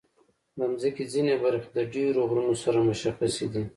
[0.57, 3.63] د مځکې ځینې برخې د ډېرو غرونو سره مشخصې دي.